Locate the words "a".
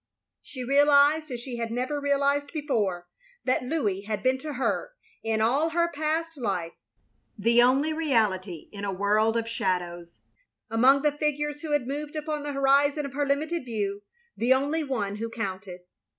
8.83-8.91